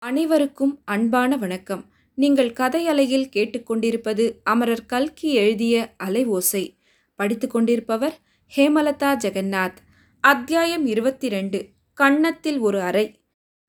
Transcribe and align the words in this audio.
அனைவருக்கும் 0.00 0.78
அன்பான 0.84 1.36
வணக்கம். 1.36 1.84
நீங்கள் 2.14 2.52
கதை 2.52 2.88
அலையில் 2.88 3.28
கேட்டுக்கொண்டிருப்பது 3.36 4.32
அமரர் 4.44 4.86
கல்கி 4.86 5.32
எழுதிய 5.32 5.94
அலை 5.96 6.24
ஓசை. 6.24 6.76
படித்துக் 7.16 7.50
கொண்டிருப்பவர் 7.50 8.14
ஹேமலதா 8.56 9.16
ஜெகநாத். 9.24 9.76
அத்தியாயம் 10.20 10.86
இருபத்தி 10.86 11.28
ரெண்டு 11.28 11.66
கன்னத்தில் 11.94 12.58
ஒரு 12.58 12.80
அறை. 12.80 13.20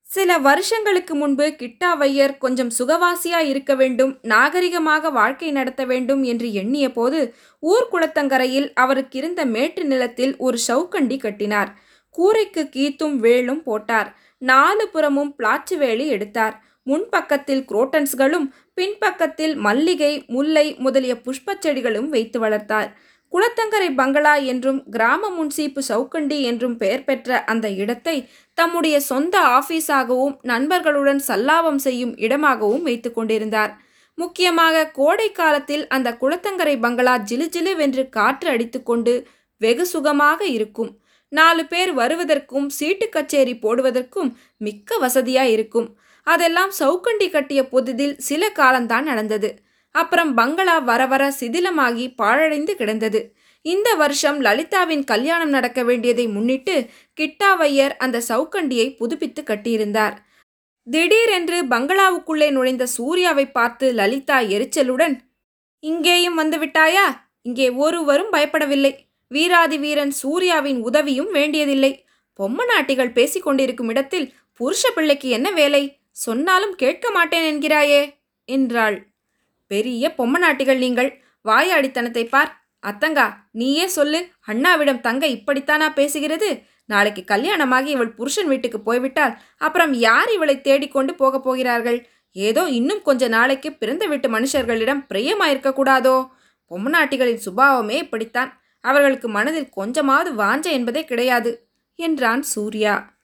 சில 0.02 0.38
வருஷங்களுக்கு 0.38 1.16
முன்பு 1.16 1.56
கிட்டாவையர் 1.58 2.38
கொஞ்சம் 2.38 2.72
சுகவாசியா 2.80 3.38
இருக்க 3.38 3.76
வேண்டும் 3.76 4.20
நாகரிகமாக 4.22 5.12
வாழ்க்கை 5.12 5.52
நடத்த 5.52 5.86
வேண்டும் 5.86 6.24
என்று 6.24 6.54
எண்ணிய 6.54 6.92
போது 6.92 7.34
ஊர்குளத்தங்கரையில் 7.62 8.72
அவருக்கு 8.74 9.18
இருந்த 9.18 9.46
மேட்டு 9.46 9.86
நிலத்தில் 9.86 10.38
ஒரு 10.38 10.58
சவுக்கண்டி 10.68 11.18
கட்டினார். 11.18 11.78
கூரைக்கு 12.18 12.70
கீத்தும் 12.76 13.16
வேலும் 13.16 13.64
போட்டார். 13.64 14.20
நாலு 14.42 14.88
புறமும் 14.88 15.36
பிளாச்சு 15.38 15.78
வேலி 15.78 16.08
எடுத்தார் 16.08 16.64
முன்பக்கத்தில் 16.84 17.66
குரோட்டன்ஸ்களும் 17.66 18.54
பின்பக்கத்தில் 18.74 19.56
மல்லிகை 19.56 20.24
முல்லை 20.28 20.76
முதலிய 20.78 21.16
புஷ்பச் 21.16 21.62
செடிகளும் 21.62 22.10
வைத்து 22.10 22.40
வளர்த்தார். 22.40 22.98
குளத்தங்கரை 23.34 23.96
பங்களா 23.96 24.36
என்றும் 24.36 24.84
கிராம 24.90 25.30
முன்சீப்பு 25.30 25.82
சவுக்கண்டி 25.88 26.42
என்றும் 26.42 26.78
பெயர் 26.78 27.04
பெற்ற 27.04 27.44
அந்த 27.44 27.70
இடத்தை 27.70 28.30
தம்முடைய 28.54 29.00
சொந்த 29.00 29.42
ஆபீஸாகவும் 29.42 30.38
நண்பர்களுடன் 30.42 31.22
சல்லாபம் 31.28 31.76
செய்யும் 31.76 32.18
இடமாகவும் 32.18 32.82
வைத்து 32.82 33.14
கொண்டிருந்தார். 33.14 33.78
முக்கியமாக 34.16 34.86
கோடை 34.88 35.32
காலத்தில் 35.32 35.88
அந்த 35.88 36.18
குளத்தங்கரை 36.22 36.80
பங்களா 36.80 37.20
ஜிலு 37.20 37.26
ஜிலுஜிலுவென்று 37.26 38.10
காற்று 38.10 38.50
அடித்துக்கொண்டு 38.50 39.28
வெகு 39.58 39.86
சுகமாக 39.86 40.46
இருக்கும். 40.46 41.00
நாலு 41.32 41.66
பேர் 41.66 41.92
வருவதற்கும் 41.94 42.68
சீட்டு 42.70 43.10
கச்சேரி 43.10 43.54
போடுவதற்கும் 43.56 44.30
மிக்க 44.58 44.98
வசதியாக 44.98 45.50
இருக்கும் 45.50 45.98
அதெல்லாம் 46.24 46.72
சவுக்கண்டி 46.80 47.30
கட்டிய 47.30 47.64
புதிதில் 47.64 48.16
சில 48.20 48.50
காலம்தான் 48.52 49.04
நடந்தது. 49.04 49.50
அப்புறம் 49.92 50.34
பங்களா 50.34 50.78
வர 50.80 51.02
வர 51.08 51.24
சிதிலமாகி 51.40 52.06
பாழடைந்து 52.16 52.76
கிடந்தது. 52.76 53.34
இந்த 53.66 53.96
வருஷம் 53.96 54.42
லலிதாவின் 54.42 55.04
கல்யாணம் 55.04 55.50
நடக்க 55.50 55.84
வேண்டியதை 55.84 56.28
முன்னிட்டு 56.28 56.76
கிட்டாவையர் 57.20 57.96
அந்த 57.98 58.18
சவுக்கண்டியை 58.30 58.88
புதுப்பித்து 58.98 59.44
கட்டியிருந்தார். 59.44 60.16
திடீரென்று 60.88 61.58
பங்களாவுக்குள்ளே 61.64 62.52
நுழைந்த 62.52 62.86
சூர்யாவை 62.88 63.46
பார்த்து 63.52 63.94
லலிதா 63.94 64.38
எரிச்சலுடன் 64.56 65.16
இங்கேயும் 65.84 66.40
வந்துவிட்டாயா 66.40 67.06
இங்கே 67.42 67.70
ஒருவரும் 67.70 68.34
பயப்படவில்லை. 68.34 68.94
வீராதி 69.32 69.78
வீரன் 69.78 70.12
சூர்யாவின் 70.12 70.82
உதவியும் 70.82 71.32
வேண்டியதில்லை. 71.32 72.06
பொம்மநாட்டிகள் 72.40 73.12
பேசிக் 73.12 73.44
கொண்டிருக்கும் 73.44 73.90
இடத்தில் 73.90 74.34
புருஷ 74.60 74.82
பிள்ளைக்கு 74.96 75.30
என்ன 75.30 75.52
வேலை? 75.52 76.00
சொன்னாலும் 76.12 76.76
கேட்க 76.76 77.12
மாட்டேன் 77.12 77.46
என்கிறாயே 77.52 78.18
என்றாள். 78.46 79.08
பெரிய 79.68 80.14
பொம்மநாட்டிகள் 80.18 80.78
நீங்கள் 80.78 81.22
வாயாடித்தனத்தை 81.46 82.30
பார். 82.30 82.68
அத்தங்கா 82.84 83.34
நீயே 83.52 83.88
சொல்லு 83.88 84.30
அண்ணாவிடம் 84.48 85.02
தங்க 85.02 85.28
இப்படித்தானா 85.28 85.88
பேசுகிறது? 85.96 86.64
நாளைக்கு 86.86 87.24
கல்யாணமாகி 87.28 87.86
இவள் 87.86 88.14
புருஷன் 88.14 88.48
வீட்டுக்கு 88.48 88.80
போய்விட்டால் 88.80 89.38
அப்புறம் 89.58 89.94
யார் 89.94 90.32
இவளை 90.32 90.62
தேடிக்கொண்டு 90.62 91.16
போகப் 91.16 91.44
போகிறார்கள்? 91.44 92.08
ஏதோ 92.32 92.64
இன்னும் 92.64 93.02
கொஞ்ச 93.02 93.28
நாளைக்கு 93.28 93.74
பிறந்த 93.74 94.06
வீட்டு 94.06 94.40
மனுஷர்களிடம் 94.40 95.06
பிரியமாயிருக்க 95.14 95.70
கூடாதோ? 95.80 96.28
பொம்மநாட்டிகளின் 96.72 97.44
சுபாவமே 97.46 97.98
இப்படித்தான். 98.06 98.59
அவர்களுக்கு 98.80 99.30
மனதில் 99.30 99.70
கொஞ்சமாவது 99.70 100.44
வாஞ்ச 100.44 100.66
என்பதே 100.72 101.06
கிடையாது 101.06 101.70
என்றான் 101.96 102.42
சூர்யா. 102.42 103.18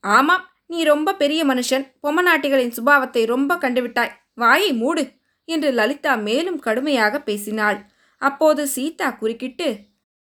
ஆமாம் 0.00 0.50
நீ 0.66 0.82
ரொம்ப 0.82 1.14
பெரிய 1.14 1.44
மனுஷன். 1.44 1.84
பொம்மநாட்டிகளின் 2.02 2.74
சுபாவத்தை 2.76 3.26
ரொம்ப 3.26 3.56
கண்டுவிட்டாய். 3.56 4.14
வாயை 4.34 4.72
மூடு 4.72 5.12
என்று 5.44 5.70
லலிதா 5.70 6.14
மேலும் 6.14 6.58
கடுமையாக 6.58 7.20
பேசினாள். 7.20 7.78
அப்போது 8.16 8.66
சீதா 8.66 9.10
குறுக்கிட்டு 9.10 9.78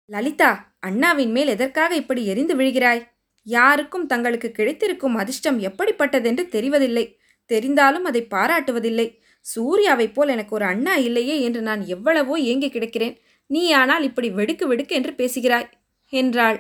லலிதா 0.06 0.74
அண்ணாவின் 0.80 1.32
மேல் 1.32 1.48
எதற்காக 1.48 1.96
இப்படி 1.96 2.26
எரிந்து 2.26 2.56
விழுகிறாய்? 2.56 3.08
யாருக்கும் 3.44 4.06
தங்களுக்கு 4.06 4.52
கிடைத்திருக்கும் 4.52 5.16
அதிர்ஷ்டம் 5.16 5.60
எப்படிப்பட்டதென்று 5.60 6.44
தெரிவதில்லை. 6.52 7.06
தெரிந்தாலும் 7.50 8.04
அதை 8.04 8.28
பாராட்டுவதில்லை. 8.30 9.08
சூர்யாவைப் 9.46 10.16
போல் 10.16 10.34
எனக்கு 10.36 10.54
ஒரு 10.58 10.66
அண்ணா 10.66 10.94
இல்லையே 11.08 11.36
என்று 11.42 11.62
நான் 11.62 11.82
எவ்வளவோ 11.88 12.36
ஏங்கி 12.52 12.70
கிடக்கிறேன். 12.70 13.16
நீ 13.50 13.64
ஆனால் 13.72 14.04
இப்படி 14.04 14.30
வெடுக்கு 14.30 14.66
வெடுக்கு 14.68 14.94
என்று 14.96 15.12
பேசுகிறாய் 15.16 15.68
என்றாள். 16.14 16.58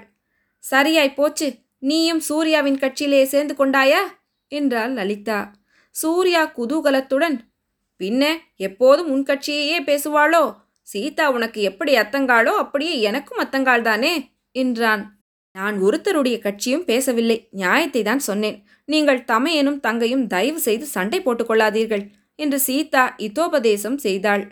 சரியாய் 0.64 1.18
போச்சு. 1.20 1.48
நீயும் 1.80 2.22
சூர்யாவின் 2.28 2.82
கட்சியிலே 2.84 3.24
சேர்ந்து 3.24 3.54
கொண்டாயா? 3.54 4.02
என்றாள் 4.52 4.94
லலிதா. 4.94 5.40
சூர்யா 5.96 6.44
குதூகலத்துடன் 6.58 7.38
பின்ன 8.00 8.24
எப்போதும் 8.68 9.10
உன் 9.14 9.26
கட்சியையே 9.30 9.78
பேசுவாளோ? 9.90 10.44
சீதா 10.88 11.26
உனக்கு 11.30 11.60
எப்படி 11.62 11.92
அத்தங்காளோ 11.96 12.54
அப்படியே 12.64 12.96
எனக்கும் 13.02 13.42
அத்தங்காள் 13.44 13.86
தானே 13.90 14.14
என்றான். 14.56 15.04
நான் 15.56 15.76
ஒருத்தருடைய 15.80 16.38
கட்சியும் 16.40 16.86
பேசவில்லை. 16.86 17.38
நியாயத்தை 17.52 18.02
தான் 18.04 18.24
சொன்னேன். 18.30 18.58
நீங்கள் 18.88 19.26
தமையனும் 19.32 19.80
தங்கையும் 19.80 20.26
தயவு 20.28 20.60
செய்து 20.60 20.86
சண்டை 20.86 21.20
போட்டுக்கொள்ளாதீர்கள் 21.20 22.04
என்று 22.36 22.60
சீதா 22.60 23.04
இதோபதேசம் 23.18 23.98
செய்தாள். 23.98 24.44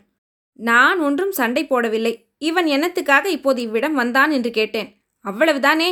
நான் 0.59 0.99
ஒன்றும் 0.99 1.31
சண்டை 1.31 1.63
போடவில்லை. 1.65 2.13
இவன் 2.37 2.65
என்னத்துக்காக 2.65 3.25
இப்போது 3.25 3.61
இவ்விடம் 3.61 3.93
வந்தான் 3.93 4.31
என்று 4.31 4.51
கேட்டேன். 4.51 4.89
அவ்வளவுதானே? 5.25 5.89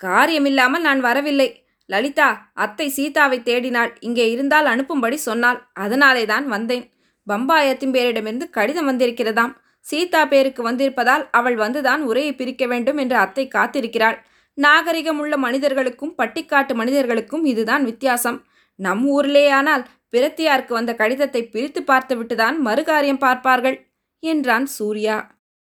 காரியமில்லாமல் 0.00 0.80
நான் 0.80 1.00
வரவில்லை. 1.00 1.48
லலிதா 1.86 2.52
அத்தை 2.54 2.86
சீதாவை 2.88 3.38
தேடினாள். 3.40 3.90
இங்கே 4.00 4.30
இருந்தால் 4.30 4.66
அனுப்பும்படி 4.66 5.14
சொன்னாள். 5.14 5.58
அதனாலே 5.72 6.24
தான் 6.26 6.46
வந்தேன். 6.46 6.84
பம்பாயத்தின் 7.26 7.94
பேரிடமிருந்து 7.96 8.50
கடிதம் 8.50 8.88
வந்திருக்கிறதாம். 8.90 9.52
சீதா 9.80 10.26
பேருக்கு 10.26 10.62
வந்திருப்பதால் 10.62 11.24
அவள் 11.30 11.56
வந்துதான் 11.56 12.02
உரையை 12.02 12.32
பிரிக்க 12.34 12.66
வேண்டும் 12.66 12.96
என்று 12.96 13.16
அத்தை 13.16 13.44
காத்திருக்கிறாள். 13.54 14.18
நாகரிகமுள்ள 14.58 15.34
மனிதர்களுக்கும் 15.36 16.14
பட்டிக்காட்டு 16.18 16.72
மனிதர்களுக்கும் 16.74 17.44
இதுதான் 17.44 17.84
வித்தியாசம். 17.84 18.38
நம் 18.78 19.04
ஊரிலேயானால் 19.08 19.84
பிரத்தியாருக்கு 20.12 20.72
வந்த 20.74 20.92
கடிதத்தை 20.94 21.42
பிரித்து 21.44 21.80
பார்த்துவிட்டுதான் 21.82 22.56
மறுகாரியம் 22.66 23.22
பார்ப்பார்கள் 23.26 23.76
என்றான் 24.22 24.66
சூர்யா. 24.78 25.16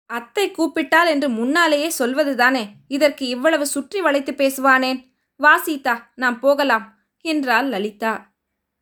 அத்தை 0.10 0.46
கூப்பிட்டால் 0.52 1.10
என்று 1.14 1.28
முன்னாலேயே 1.30 1.90
சொல்வதுதானே 2.00 2.64
இதற்கு 2.88 3.24
இவ்வளவு 3.28 3.66
சுற்றி 3.66 4.00
வளைத்து 4.02 4.32
பேசுவானேன். 4.32 5.00
வா 5.40 5.54
சீதா 5.58 5.96
நாம் 6.16 6.38
போகலாம் 6.40 6.86
என்றாள் 7.26 7.70
லலிதா. 7.70 8.14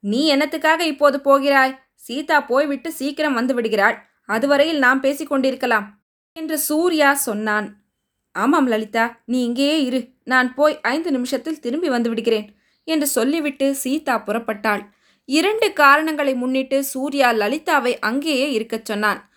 நீ 0.03 0.21
என்னத்துக்காக 0.35 0.81
இப்போது 0.93 1.17
போகிறாய்? 1.21 1.77
சீதா 1.95 2.37
போய்விட்டு 2.41 2.89
சீக்கிரம் 2.91 3.33
வந்து 3.33 3.53
விடுகிறாள் 3.53 3.97
அதுவரையில் 4.29 4.79
நாம் 4.79 4.99
பேசிக் 4.99 5.31
கொண்டிருக்கலாம் 5.31 5.87
என்று 6.37 6.57
சூர்யா 6.59 7.09
சொன்னான். 7.27 7.67
ஆமாம் 8.35 8.67
லலிதா 8.67 9.05
நீ 9.25 9.37
இங்கேயே 9.43 9.77
இரு 9.83 9.99
நான் 10.23 10.49
போய் 10.53 10.75
ஐந்து 10.93 11.09
நிமிஷத்தில் 11.11 11.59
திரும்பி 11.59 11.89
வந்து 11.89 12.09
விடுகிறேன் 12.09 12.47
என்று 12.87 13.07
சொல்லிவிட்டு 13.07 13.67
சீதா 13.83 14.15
புறப்பட்டாள். 14.27 14.83
இரண்டு 15.29 15.73
காரணங்களை 15.73 16.35
முன்னிட்டு 16.35 16.83
சூர்யா 16.83 17.31
லலிதாவை 17.31 17.93
அங்கேயே 17.99 18.51
இருக்கச் 18.51 18.85
சொன்னான். 18.85 19.31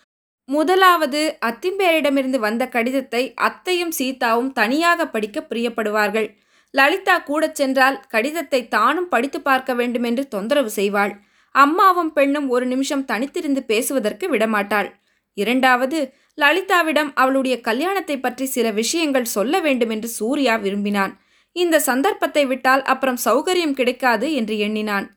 முதலாவது 0.45 1.37
அத்திம்பேரிடமிருந்து 1.45 2.39
வந்த 2.39 2.67
கடிதத்தை 2.67 3.33
அத்தையும் 3.33 3.91
சீதாவும் 3.91 4.51
தனியாக 4.51 5.07
படிக்க 5.07 5.45
பிரியப்படுவார்கள். 5.49 6.27
லலிதா 6.71 7.19
கூட 7.19 7.51
சென்றால் 7.53 7.97
கடிதத்தை 8.07 8.67
தானும் 8.67 9.09
படித்து 9.09 9.41
பார்க்க 9.41 9.73
வேண்டுமென்று 9.73 10.27
தொந்தரவு 10.27 10.71
செய்வாள். 10.75 11.13
அம்மாவும் 11.51 12.13
பெண்ணும் 12.13 12.49
ஒரு 12.49 12.65
நிமிஷம் 12.65 13.05
தனித்திருந்து 13.05 13.59
பேசுவதற்கு 13.59 14.37
விடமாட்டாள். 14.37 14.89
இரண்டாவது 15.33 16.13
லலிதாவிடம் 16.41 17.11
அவளுடைய 17.13 17.61
கல்யாணத்தை 17.61 18.19
பற்றி 18.19 18.45
சில 18.45 18.71
விஷயங்கள் 18.71 19.25
சொல்ல 19.25 19.59
வேண்டுமென்று 19.59 20.07
சூர்யா 20.07 20.55
விரும்பினான். 20.55 21.13
இந்த 21.51 21.79
சந்தர்ப்பத்தை 21.79 22.45
விட்டால் 22.45 22.83
அப்புறம் 22.83 23.19
சௌகரியம் 23.25 23.73
கிடைக்காது 23.73 24.33
என்று 24.33 24.57
எண்ணினான். 24.57 25.07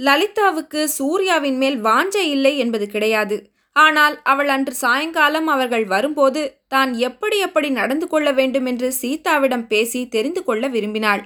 லலிதாவுக்கு 0.00 0.80
சூர்யாவின் 0.98 1.58
மேல் 1.58 1.78
வாஞ்சை 1.84 2.24
இல்லை 2.34 2.52
என்பது 2.58 2.86
கிடையாது. 2.86 3.36
ஆனால் 3.76 4.14
அவள் 4.22 4.48
அன்று 4.48 4.74
சாயங்காலம் 4.74 5.46
அவர்கள் 5.46 5.84
வரும்போது 5.84 6.40
தான் 6.68 6.90
எப்படி 6.98 7.36
எப்படி 7.38 7.68
நடந்து 7.70 8.06
கொள்ள 8.08 8.28
வேண்டும் 8.32 8.66
என்று 8.66 8.88
சீதாவிடம் 9.02 9.66
பேசி 9.66 10.00
தெரிந்து 10.08 10.40
கொள்ள 10.44 10.64
விரும்பினாள். 10.68 11.22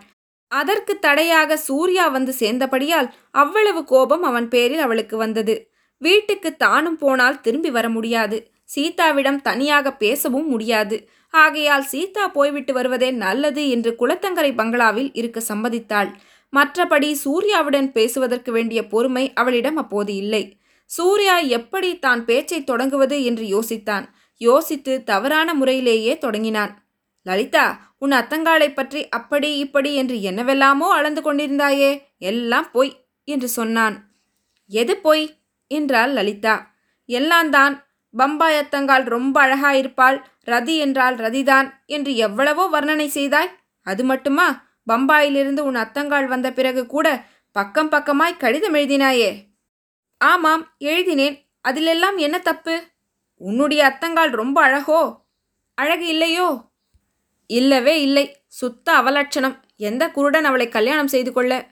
அதற்கு 0.52 0.94
தடையாக 0.98 1.56
சூர்யா 1.68 2.04
வந்து 2.08 2.32
சேர்ந்தபடியால் 2.32 3.08
அவ்வளவு 3.34 3.80
கோபம் 3.84 4.22
அவன் 4.22 4.48
பேரில் 4.48 4.78
அவளுக்கு 4.78 5.16
வந்தது. 5.16 5.54
வீட்டுக்கு 6.02 6.50
தானும் 6.56 6.98
போனால் 6.98 7.40
திரும்பி 7.40 7.70
வர 7.70 7.86
முடியாது. 7.88 8.38
சீதாவிடம் 8.74 9.40
தனியாக 9.42 9.86
பேசவும் 9.94 10.48
முடியாது. 10.48 10.96
ஆகையால் 11.34 11.84
சீதா 11.84 12.24
போய்விட்டு 12.28 12.72
வருவதே 12.72 13.10
நல்லது 13.24 13.62
என்று 13.68 13.90
குளத்தங்கரை 14.00 14.52
பங்களாவில் 14.54 15.10
இருக்க 15.14 15.38
சம்மதித்தாள். 15.48 16.10
மற்றபடி 16.52 17.10
சூர்யாவுடன் 17.24 17.88
பேசுவதற்கு 17.92 18.50
வேண்டிய 18.52 18.80
பொறுமை 18.86 19.24
அவளிடம் 19.34 19.76
அப்போது 19.76 20.12
இல்லை. 20.14 20.42
சூர்யா 20.90 21.36
எப்படி 21.58 21.90
தான் 21.98 22.24
பேச்சை 22.24 22.60
தொடங்குவது 22.64 23.16
என்று 23.24 23.44
யோசித்தான். 23.46 24.06
யோசித்து 24.40 24.92
தவறான 25.04 25.48
முறையிலேயே 25.54 26.14
தொடங்கினான். 26.18 26.72
லலிதா 27.26 27.66
உன் 27.98 28.10
அத்தங்காளை 28.10 28.68
பற்றி 28.72 29.00
அப்படி 29.08 29.50
இப்படி 29.58 29.90
என்று 29.94 30.16
என்னவெல்லாமோ 30.22 30.88
அளந்து 30.88 31.20
கொண்டிருந்தாயே 31.22 31.90
எல்லாம் 32.18 32.68
பொய் 32.72 32.92
என்று 33.28 33.48
சொன்னான். 33.48 33.96
எது 34.70 34.94
பொய்? 34.96 35.24
என்றாள் 35.70 36.12
லலிதா. 36.12 36.54
எல்லாம் 37.08 37.50
தான். 37.50 37.74
பம்பாய் 38.14 38.58
அத்தங்காள் 38.62 39.04
ரொம்ப 39.06 39.36
அழகாயிருப்பாள். 39.46 40.18
ரதி 40.44 40.74
என்றால் 40.76 41.16
ரதிதான் 41.16 41.68
என்று 41.86 42.12
எவ்வளவோ 42.16 42.64
வர்ணனை 42.74 43.08
செய்தாய். 43.08 43.50
அது 43.86 44.02
மட்டுமா? 44.04 44.46
பம்பாயிலிருந்து 44.92 45.60
உன் 45.60 45.76
அத்தங்கால் 45.76 46.26
வந்த 46.26 46.52
பிறகு 46.52 46.86
கூட 46.86 47.24
பக்கம் 47.52 47.90
பக்கமாய் 47.90 48.36
கடிதம் 48.36 48.74
எழுதினாயே. 48.74 49.44
ஆமாம் 50.18 50.74
எழுதினேன். 50.78 51.48
அதிலெல்லாம் 51.68 52.16
என்ன 52.16 52.38
தப்பு? 52.38 52.84
உன்னுடைய 53.34 53.84
அத்தங்கால் 53.84 54.30
ரொம்ப 54.30 54.62
அழகோ? 54.62 55.24
அழகு 55.74 56.06
இல்லையோ? 56.06 56.70
இல்லவே 57.46 58.02
இல்லை. 58.02 58.44
சுத்த 58.46 58.92
அவலட்சணம். 58.92 59.56
எந்த 59.76 60.10
குருடன் 60.10 60.44
அவளை 60.44 60.68
கல்யாணம் 60.68 61.08
செய்து 61.08 61.32
கொள்ள? 61.32 61.66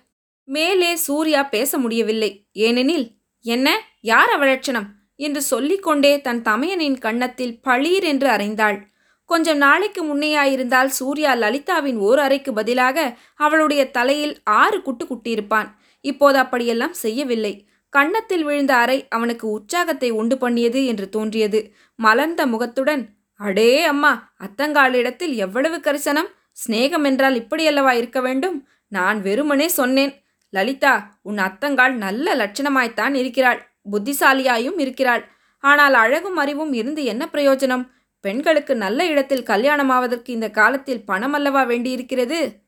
மேலே 0.44 0.94
சூர்யா 0.94 1.42
பேச 1.42 1.78
முடியவில்லை. 1.78 2.46
ஏனெனில் 2.52 3.16
என்ன? 3.40 3.80
யார் 4.00 4.28
அவலட்சணம்? 4.28 4.86
என்று 5.16 5.42
சொல்லிக்கொண்டே 5.42 6.20
தன் 6.20 6.42
தமையனின் 6.42 6.98
கன்னத்தில் 6.98 7.60
பளீர் 7.60 8.02
என்று 8.02 8.28
அறைந்தாள் 8.28 8.90
கொஞ்சம் 9.30 9.56
நாளைக்கு 9.56 10.00
முன்னையாயிருந்தால் 10.04 10.90
சூர்யா 10.98 11.32
லலிதாவின் 11.34 11.98
ஓர் 11.98 12.18
அறைக்கு 12.18 12.52
பதிலாக 12.52 12.98
அவளுடைய 13.34 13.82
தலையில் 13.90 14.34
ஆறு 14.60 14.78
குட்டு 14.82 15.04
குட்டியிருப்பான். 15.04 15.68
இப்போது 16.04 16.38
அப்படியெல்லாம் 16.38 16.92
செய்யவில்லை. 16.92 17.52
கன்னத்தில் 17.92 18.44
விழுந்த 18.44 18.72
அறை 18.74 18.98
அவனுக்கு 19.08 19.46
உற்சாகத்தை 19.50 20.10
உண்டு 20.10 20.36
பண்ணியது 20.38 20.80
என்று 20.86 21.06
தோன்றியது. 21.08 21.60
மலர்ந்த 21.98 22.42
முகத்துடன் 22.46 23.02
அடே 23.40 23.70
அம்மா 23.84 24.12
அத்தங்காளிடத்தில் 24.44 25.34
எவ்வளவு 25.36 25.78
கரிசனம்? 25.80 26.30
சிநேகம் 26.66 27.04
என்றால் 27.04 27.36
இப்படியல்லவா 27.42 27.92
இருக்க 27.92 28.20
வேண்டும்? 28.20 28.56
நான் 28.88 29.18
வெறுமனே 29.22 29.68
சொன்னேன். 29.68 30.12
லலிதா 30.52 30.94
உன் 31.22 31.38
அத்தங்காள் 31.38 31.94
நல்ல 31.96 32.34
லட்சணமாய்த்தான் 32.36 33.14
இருக்கிறாள். 33.14 33.60
புத்திசாலியாயும் 33.92 34.78
இருக்கிறாள். 34.78 35.22
ஆனால் 35.64 35.94
அழகும் 35.94 36.36
அறிவும் 36.36 36.72
இருந்து 36.72 37.02
என்ன 37.04 37.24
பிரயோஜனம்? 37.32 37.84
பெண்களுக்கு 38.22 38.76
நல்ல 38.76 39.06
இடத்தில் 39.06 39.42
கல்யாணமாவதற்கு 39.42 40.28
இந்த 40.28 40.50
காலத்தில் 40.50 41.04
பணம் 41.04 41.32
அல்லவா 41.32 41.62
வேண்டியிருக்கிறது? 41.62 42.60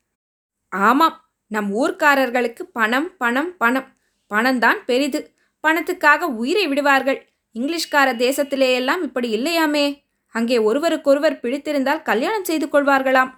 ஆமாம். 0.69 1.31
நம் 1.47 1.71
ஊர்க்காரர்களுக்கு 1.77 2.63
பணம் 2.73 3.17
பணம் 3.19 3.57
பணம். 3.57 3.89
பணம்தான் 4.35 4.85
பெரிது. 4.87 5.35
பணத்துக்காக 5.69 6.21
உயிரை 6.21 6.67
விடுவார்கள். 6.69 7.33
இங்கிலீஷ்கார 7.55 8.15
தேசத்திலேயெல்லாம் 8.17 9.03
இப்படி 9.03 9.29
இல்லையாமே? 9.37 10.03
அங்கே 10.29 10.59
ஒருவருக்கொருவர் 10.59 11.41
பிடித்திருந்தால் 11.41 12.03
கல்யாணம் 12.03 12.45
செய்து 12.45 12.67
கொள்வார்களாம். 12.67 13.31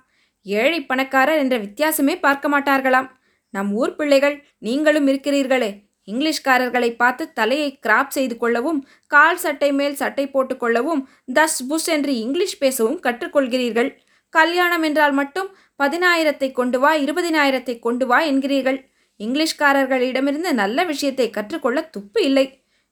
ஏழை 0.42 0.86
பணக்காரர் 0.86 1.38
என்ற 1.38 1.58
வித்தியாசமே 1.58 2.20
பார்க்க 2.20 2.48
மாட்டார்களாம். 2.48 3.10
நம் 3.50 3.72
ஊர் 3.72 3.96
பிள்ளைகள் 3.96 4.46
நீங்களும் 4.58 5.06
இருக்கிறீர்களே. 5.06 5.85
இங்கிலீஷ்காரர்களை 6.08 6.90
பார்த்து 6.96 7.24
தலையை 7.32 7.70
கிராப் 7.86 8.12
செய்து 8.16 8.34
கொள்ளவும் 8.38 8.80
கால் 9.06 9.40
சட்டை 9.44 9.70
மேல் 9.72 9.96
சட்டை 9.96 10.24
போட்டுக்கொள்ளவும் 10.34 11.02
தஸ் 11.34 11.60
புஷ் 11.68 11.88
என்று 11.96 12.12
இங்கிலீஷ் 12.24 12.58
பேசவும் 12.58 13.00
கற்றுக்கொள்கிறீர்கள். 13.00 13.90
கல்யாணம் 14.34 14.82
என்றால் 14.82 15.12
மட்டும் 15.12 15.48
பதினாயிரத்தை 15.82 16.48
கொண்டு 16.52 16.78
வா 16.78 16.90
இருபதினாயிரத்தை 16.94 17.74
கொண்டு 17.78 18.04
வா 18.06 18.18
என்கிறீர்கள். 18.20 18.78
இங்கிலீஷ்காரர்களிடமிருந்து 19.20 20.50
நல்ல 20.52 20.78
விஷயத்தை 20.84 21.26
கற்றுக்கொள்ள 21.30 21.80
துப்பு 21.94 22.20
இல்லை 22.22 22.46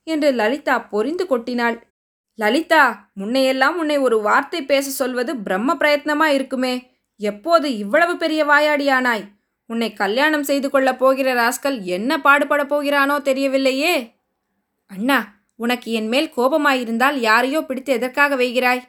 என்று 0.07 0.29
லலிதா 0.31 0.75
பொறிந்து 0.91 1.25
கொட்டினாள். 1.29 1.77
லலிதா 2.39 2.83
முன்னையெல்லாம் 3.19 3.75
உன்னை 3.81 3.97
ஒரு 3.97 4.17
வார்த்தை 4.21 4.61
பேச 4.65 4.85
சொல்வது 4.91 5.31
பிரம்ம 5.45 5.75
பிரயத்னமா 5.81 6.27
இருக்குமே. 6.37 6.73
எப்போது 7.19 7.67
இவ்வளவு 7.77 8.13
பெரிய 8.17 8.41
வாயாடியானாய்? 8.45 9.23
உன்னை 9.65 9.93
கல்யாணம் 9.93 10.43
செய்து 10.43 10.69
கொள்ளப் 10.69 10.99
போகிற 10.99 11.33
ராஸ்கல் 11.33 11.81
என்ன 11.81 12.21
பாடுபட 12.21 12.63
போகிறானோ 12.63 13.15
தெரியவில்லையே. 13.21 14.11
அண்ணா 14.85 15.33
உனக்கு 15.55 15.91
என் 15.91 16.07
மேல் 16.07 16.33
கோபமாயிருந்தால் 16.37 17.13
யாரையோ 17.13 17.61
பிடித்து 17.61 17.93
எதற்காக 17.93 18.35
வைகிறாய்? 18.35 18.81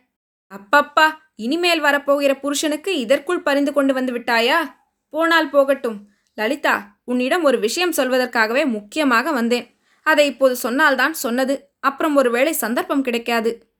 அப்பப்பா 0.54 1.10
இனிமேல் 1.34 1.82
வரப்போகிற 1.82 2.38
புருஷனுக்கு 2.38 2.98
இதற்குள் 2.98 3.42
பறிந்து 3.42 3.72
கொண்டு 3.72 3.94
வந்து 3.94 4.12
விட்டாயா? 4.18 4.70
போனால் 5.08 5.50
போகட்டும். 5.50 6.08
லலிதா 6.34 7.00
உன்னிடம் 7.04 7.42
ஒரு 7.42 7.58
விஷயம் 7.58 7.92
சொல்வதற்காகவே 7.92 8.66
முக்கியமாக 8.66 9.32
வந்தேன். 9.32 9.76
அதை 10.02 10.26
இப்போது 10.26 10.56
சொன்னால்தான் 10.56 11.12
சொன்னது. 11.12 11.70
அப்புறம் 11.80 12.16
ஒருவேளை 12.16 12.52
சந்தர்ப்பம் 12.52 13.02
கிடைக்காது. 13.02 13.74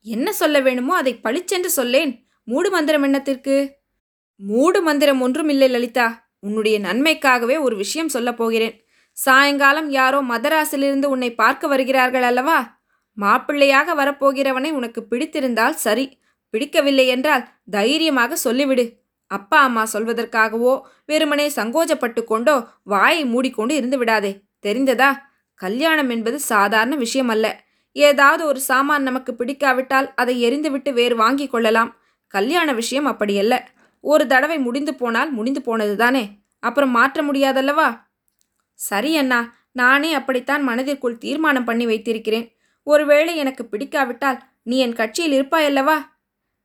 என்ன 0.00 0.32
சொல்ல 0.32 0.60
வேணுமோ 0.60 0.96
அதை 0.96 1.16
பளிச்சென்று 1.16 1.70
சொல்லேன். 1.70 2.26
மூடு 2.44 2.70
மந்திரம் 2.70 3.04
என்னத்திற்கு? 3.04 3.70
மூடு 4.36 4.82
மந்திரம் 4.82 5.20
ஒன்றும் 5.20 5.48
இல்லை 5.48 5.68
லலிதா. 5.68 6.27
உன்னுடைய 6.40 6.80
நன்மைக்காகவே 6.80 7.60
ஒரு 7.60 7.76
விஷயம் 7.76 8.08
சொல்லப் 8.08 8.36
போகிறேன். 8.36 8.74
சாயங்காலம் 9.12 9.90
யாரோ 9.90 10.18
மதராசிலிருந்து 10.22 11.04
உன்னை 11.04 11.34
பார்க்க 11.34 11.66
வருகிறார்கள் 11.66 12.22
அல்லவா? 12.22 12.58
மாப்பிள்ளையாக 13.16 13.94
வரப்போகிறவனை 13.94 14.70
உனக்கு 14.70 15.06
பிடித்திருந்தால் 15.10 15.78
சரி. 15.86 16.06
பிடிக்கவில்லை 16.50 17.06
என்றால் 17.06 17.48
தைரியமாக 17.70 18.36
சொல்லிவிடு. 18.44 18.84
அப்பா 19.30 19.58
அம்மா 19.62 19.86
சொல்வதற்காகவோ 19.92 20.80
வெறுமனே 21.06 21.46
சங்கோஜப்பட்டு 21.48 22.24
கொண்டோ 22.24 22.54
வாயை 22.82 23.24
மூடிக்கொண்டு 23.24 23.74
இருந்து 23.74 23.98
விடாதே 23.98 24.32
தெரிந்ததா? 24.66 25.10
கல்யாணம் 25.54 26.10
என்பது 26.10 26.38
சாதாரண 26.40 26.94
விஷயம் 26.96 27.28
அல்ல 27.28 27.46
ஏதாவது 27.92 28.46
ஒரு 28.46 28.60
சாமான் 28.60 29.02
நமக்கு 29.02 29.34
பிடிக்காவிட்டால் 29.34 30.08
அதை 30.14 30.34
எரிந்துவிட்டு 30.44 30.92
வேறு 30.92 31.16
வாங்கி 31.16 31.46
கொள்ளலாம். 31.46 31.90
கல்யாண 32.26 32.72
விஷயம் 32.72 33.06
அப்படியல்ல. 33.06 33.54
ஒரு 34.00 34.26
தடவை 34.26 34.58
முடிந்து 34.58 34.94
போனால் 34.94 35.30
முடிந்து 35.30 35.62
போனது 35.62 35.96
தானே? 35.96 36.24
அப்புறம் 36.58 36.90
மாற்ற 36.90 37.22
முடியாதல்லவா? 37.22 37.88
சரி 38.74 39.16
அண்ணா 39.16 39.56
நானே 39.72 40.14
அப்படித்தான் 40.14 40.62
மனதிற்குள் 40.62 41.18
தீர்மானம் 41.18 41.64
பண்ணி 41.64 41.86
வைத்திருக்கிறேன். 41.86 42.46
ஒருவேளை 42.82 43.36
எனக்கு 43.36 43.64
பிடிக்காவிட்டால் 43.64 44.38
நீ 44.62 44.78
என் 44.78 44.92
கட்சியில் 44.92 45.42
இருப்பாயல்லவா? 45.42 45.96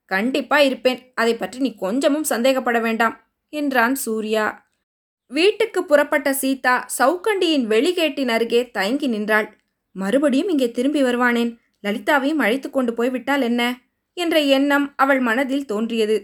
கண்டிப்பா 0.06 0.58
இருப்பேன். 0.60 1.12
அதை 1.16 1.36
பற்றி 1.36 1.60
நீ 1.60 1.76
கொஞ்சமும் 1.76 2.30
சந்தேகப்பட 2.30 2.82
வேண்டாம் 2.82 3.16
என்றான் 3.50 3.96
சூர்யா. 3.96 4.46
வீட்டுக்கு 5.28 5.86
புறப்பட்ட 5.86 6.34
சீதா 6.34 6.86
சவுக்கண்டியின் 6.98 7.66
வெளிகேட்டின் 7.68 8.28
அருகே 8.28 8.72
தயங்கி 8.72 9.08
நின்றாள். 9.08 9.58
மறுபடியும் 9.92 10.50
இங்கே 10.50 10.72
திரும்பி 10.72 11.04
வருவானேன்? 11.04 11.52
லலிதாவையும் 11.84 12.42
அழைத்து 12.42 12.70
கொண்டு 12.70 12.94
போய்விட்டால் 12.94 13.42
என்ன? 13.42 13.62
என்ற 14.18 14.40
எண்ணம் 14.40 14.94
அவள் 14.96 15.20
மனதில் 15.20 15.66
தோன்றியது. 15.66 16.18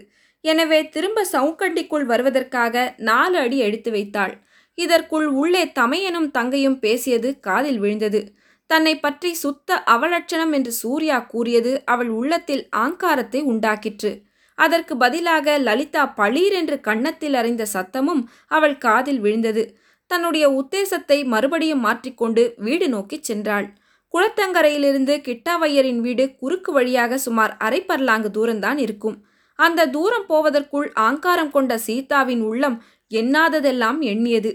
எனவே 0.44 0.88
திரும்ப 0.88 1.24
சவுக்கண்டிக்குள் 1.32 2.04
வருவதற்காக 2.04 2.94
நாலு 2.96 3.36
அடி 3.38 3.58
எடுத்து 3.58 3.90
வைத்தாள். 3.90 4.34
இதற்குள் 4.78 5.26
உள்ளே 5.26 5.64
தமையனும் 5.80 6.30
தங்கையும் 6.30 6.78
பேசியது 6.78 7.40
காதில் 7.40 7.78
விழுந்தது. 7.78 8.20
தன்னை 8.66 8.94
பற்றி 8.98 9.30
சுத்த 9.34 9.78
அவலட்சணம் 9.86 10.52
என்று 10.52 10.72
சூர்யா 10.72 11.18
கூறியது 11.18 11.72
அவள் 11.84 12.08
உள்ளத்தில் 12.08 12.68
ஆங்காரத்தை 12.76 13.40
உண்டாக்கிற்று. 13.42 14.12
அதற்கு 14.58 14.94
பதிலாக 14.96 15.58
லலிதா 15.58 16.02
பளீர் 16.16 16.52
என்று 16.52 16.76
கன்னத்தில் 16.80 17.34
அறைந்த 17.34 17.66
சத்தமும் 17.74 18.22
அவள் 18.46 18.76
காதில் 18.78 19.20
விழுந்தது. 19.20 19.62
தன்னுடைய 20.06 20.44
உத்தேசத்தை 20.50 21.18
மறுபடியும் 21.24 21.80
மாற்றிக்கொண்டு 21.80 22.42
வீடு 22.56 22.86
நோக்கிச் 22.88 23.26
சென்றாள். 23.30 23.66
குளத்தங்கரையிலிருந்து 24.14 25.14
கிட்டாவையரின் 25.26 26.00
வீடு 26.00 26.24
குறுக்கு 26.34 26.72
வழியாக 26.72 27.18
சுமார் 27.18 27.52
அரை 27.56 27.80
பர்லாங்கு 27.82 28.30
தூரம்தான் 28.38 28.78
இருக்கும். 28.78 29.16
அந்த 29.60 29.86
தூரம் 29.86 30.26
போவதற்குள் 30.26 30.88
ஆங்காரம் 30.92 31.50
கொண்ட 31.50 31.78
சீதாவின் 31.78 32.40
உள்ளம் 32.40 32.76
எண்ணாததெல்லாம் 33.10 33.98
எண்ணியது. 34.02 34.50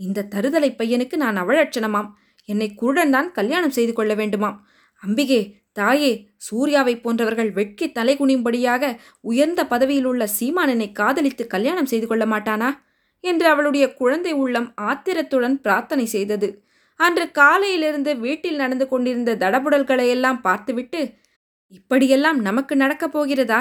இந்த 0.00 0.26
தருதலை 0.34 0.70
பையனுக்கு 0.76 1.16
நான் 1.16 1.36
அவலட்சணமாம். 1.36 2.08
என்னை 2.48 2.68
குருடன் 2.74 3.10
தான் 3.10 3.32
கல்யாணம் 3.32 3.70
செய்து 3.70 3.92
கொள்ள 3.92 4.12
வேண்டுமாம். 4.14 4.58
அம்பிகே 5.02 5.40
தாயே 5.72 6.12
சூர்யாவை 6.36 6.94
போன்றவர்கள் 6.96 7.50
வெட்கி 7.50 7.86
தலைகுனியும்படியாக 7.88 8.84
உயர்ந்த 9.20 9.60
பதவியில் 9.66 10.04
உள்ள 10.04 10.22
சீமானனை 10.38 10.88
காதலித்து 10.92 11.44
கல்யாணம் 11.46 11.86
செய்து 11.86 12.06
கொள்ள 12.06 12.26
மாட்டானா? 12.26 12.70
என்று 13.24 13.46
அவளுடைய 13.48 13.84
குழந்தை 13.92 14.32
உள்ளம் 14.32 14.68
ஆத்திரத்துடன் 14.74 15.56
பிரார்த்தனை 15.60 16.06
செய்தது. 16.06 16.48
அன்று 17.00 17.24
காலையிலிருந்து 17.30 18.12
வீட்டில் 18.18 18.56
நடந்து 18.56 18.86
கொண்டிருந்த 18.88 19.36
தடபுடல்களையெல்லாம் 19.36 20.40
பார்த்துவிட்டு 20.40 21.00
இப்படியெல்லாம் 21.68 22.38
நமக்கு 22.40 22.74
நடக்கப் 22.76 23.14
போகிறதா? 23.14 23.60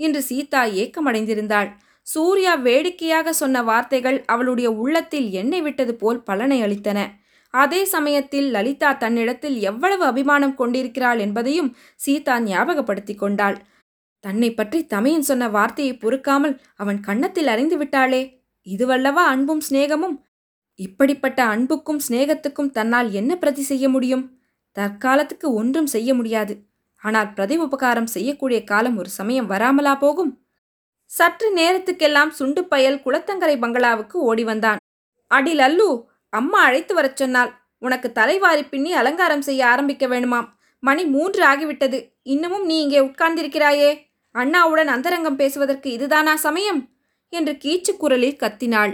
என்று 0.00 0.22
சீதா 0.22 0.62
ஏக்கமடைந்திருந்தாள். 0.82 1.68
சூர்யா 2.06 2.52
வேடிக்கையாக 2.54 3.32
சொன்ன 3.32 3.62
வார்த்தைகள் 3.62 4.24
அவளுடைய 4.24 4.70
உள்ளத்தில் 4.72 5.30
எண்ணெய் 5.30 5.60
விட்டது 5.60 5.94
போல் 5.94 6.20
பலனை 6.22 6.62
அளித்தன. 6.62 6.98
அதே 7.54 7.84
சமயத்தில் 7.84 8.48
லலிதா 8.50 8.92
தன்னிடத்தில் 8.92 9.56
எவ்வளவு 9.60 10.04
அபிமானம் 10.04 10.54
கொண்டிருக்கிறாள் 10.54 11.18
என்பதையும் 11.18 11.70
சீதா 11.96 12.40
ஞாபகப்படுத்தி 12.40 13.14
கொண்டாள். 13.14 13.58
தன்னை 14.20 14.50
பற்றி 14.54 14.78
தமையன் 14.86 15.22
சொன்ன 15.22 15.48
வார்த்தையை 15.48 15.94
பொறுக்காமல் 15.96 16.54
அவன் 16.76 17.00
கன்னத்தில் 17.00 17.46
அறிந்து 17.46 17.76
விட்டாளே 17.78 18.22
இதுவல்லவா 18.66 19.24
அன்பும் 19.24 19.60
சிநேகமும்? 19.60 20.16
இப்படிப்பட்ட 20.78 21.40
அன்புக்கும் 21.44 22.00
சிநேகத்துக்கும் 22.08 22.70
தன்னால் 22.70 23.08
என்ன 23.12 23.32
பிரதி 23.36 23.62
செய்ய 23.62 23.88
முடியும்? 23.88 24.24
தற்காலத்துக்கு 24.76 25.46
ஒன்றும் 25.52 25.86
செய்ய 25.86 26.10
முடியாது. 26.14 26.54
ஆனால் 27.02 27.32
பிரதி 27.32 27.56
உபகாரம் 27.56 28.06
செய்யக்கூடிய 28.06 28.64
காலம் 28.64 28.96
ஒரு 28.96 29.08
சமயம் 29.08 29.50
வராமலா 29.50 29.98
போகும்? 29.98 30.46
சற்று 31.04 31.54
நேரத்துக்கெல்லாம் 31.54 32.28
சுண்டு 32.28 32.64
பயல் 32.64 33.02
குளத்தங்கரை 33.04 33.58
பங்களாவுக்கு 33.58 34.20
ஓடி 34.20 34.44
வந்தான். 34.44 34.76
அடில் 35.26 35.58
அல்லு 35.58 36.04
அம்மா 36.28 36.60
அழைத்து 36.60 36.94
வரச் 36.94 37.16
சொன்னால் 37.16 37.58
உனக்கு 37.78 38.12
தலைவாரி 38.12 38.64
பின்னி 38.64 38.92
அலங்காரம் 38.92 39.42
செய்ய 39.42 39.66
ஆரம்பிக்க 39.66 40.06
வேணுமாம். 40.06 40.48
மணி 40.80 41.04
மூன்று 41.04 41.46
ஆகிவிட்டது. 41.46 42.10
இன்னமும் 42.22 42.64
நீ 42.64 42.80
இங்கே 42.80 43.00
உட்கார்ந்திருக்கிறாயே. 43.00 44.06
அண்ணாவுடன் 44.30 44.88
அந்தரங்கம் 44.88 45.36
பேசுவதற்கு 45.36 45.90
இதுதானா 45.90 46.36
சமயம்? 46.36 46.88
என்று 47.28 47.52
கீச்சு 47.52 47.96
குரலில் 47.96 48.36
கத்தினாள். 48.36 48.92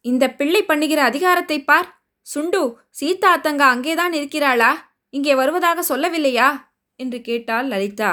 இந்த 0.00 0.30
பிள்ளை 0.30 0.64
பண்ணுகிற 0.64 1.02
அதிகாரத்தை 1.02 1.64
பார். 1.64 2.02
சுண்டு 2.20 2.78
சீதா 2.90 3.36
அத்தங்கா 3.36 3.66
அங்கேதான் 3.74 4.12
இருக்கிறாளா? 4.12 4.96
இங்கே 5.10 5.34
வருவதாக 5.34 5.96
சொல்லவில்லையா? 5.96 6.67
என்று 6.98 7.20
கேட்டாள் 7.20 7.66
லலிதா. 7.66 8.12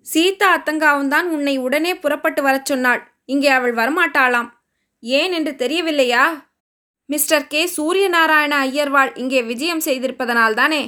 சீதா 0.00 0.48
அத்தங்காவும் 0.56 1.08
தான் 1.08 1.28
உன்னை 1.30 1.56
உடனே 1.58 1.94
புறப்பட்டு 1.94 2.42
வரச் 2.42 2.64
சொன்னாள். 2.64 3.02
இங்கே 3.24 3.48
அவள் 3.48 3.74
வரமாட்டாளாம். 3.74 4.50
ஏன் 5.02 5.32
என்று 5.32 5.56
தெரியவில்லையா? 5.56 6.24
Mister 7.06 7.46
K. 7.46 7.62
சூரியநாராயண 7.76 8.54
ஐயர்வாள் 8.68 9.10
இங்கே 9.14 9.42
விஜயம் 9.42 9.82
செய்திருப்பதனால்தானே 9.84 10.82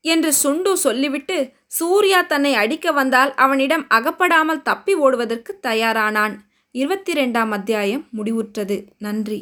என்று 0.00 0.32
சுண்டு 0.32 0.76
சொல்லிவிட்டு 0.76 1.36
சூர்யா 1.66 2.22
தன்னை 2.22 2.54
அடிக்க 2.54 2.92
வந்தால் 2.92 3.34
அவனிடம் 3.34 3.84
அகப்படாமல் 3.88 4.62
தப்பி 4.62 4.94
ஓடுவதற்கு 4.94 5.58
தயாரானான். 5.62 6.34
இருபத்தி 6.70 7.12
ரெண்டாம் 7.12 7.48
அத்தியாயம் 7.48 8.04
முடிவுற்றது. 8.16 8.76
நன்றி. 8.98 9.40